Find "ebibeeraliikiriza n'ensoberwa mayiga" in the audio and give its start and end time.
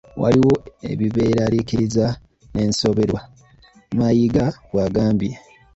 0.91-4.45